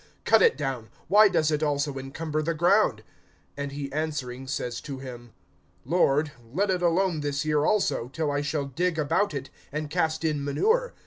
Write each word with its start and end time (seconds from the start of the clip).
Cut 0.25 0.41
it 0.41 0.57
down; 0.57 0.89
why 1.09 1.27
does 1.29 1.51
it 1.51 1.61
also 1.61 1.93
encumber[13:7] 1.93 2.45
the 2.45 2.53
ground? 2.55 3.03
(8)And 3.55 3.69
he 3.71 3.91
answering 3.91 4.47
says 4.47 4.81
to 4.81 4.97
him: 4.97 5.31
Lord, 5.85 6.31
let 6.51 6.71
it 6.71 6.81
alone 6.81 7.19
this 7.21 7.45
year 7.45 7.63
also, 7.65 8.07
till 8.11 8.31
I 8.31 8.41
shall 8.41 8.65
dig 8.65 8.97
about 8.97 9.35
it, 9.35 9.51
and 9.71 9.91
cast 9.91 10.25
in 10.25 10.43
manure. 10.43 10.95